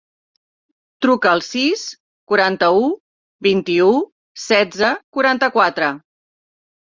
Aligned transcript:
Truca 1.05 1.29
al 1.35 1.43
sis, 1.47 1.83
quaranta-u, 2.31 2.87
vint-i-u, 3.49 3.91
setze, 4.45 4.89
quaranta-quatre. 5.19 5.91